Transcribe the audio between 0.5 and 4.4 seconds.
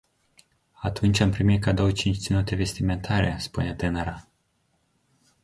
Atunci am primit cadou cinci ținute vestimentare, spune tânăra.